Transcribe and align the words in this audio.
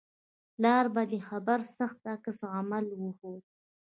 پلار 0.55 0.85
په 0.95 1.01
دې 1.09 1.19
خبرې 1.27 1.65
سخت 1.77 2.01
عکس 2.13 2.39
العمل 2.47 2.85
وښود 2.99 3.43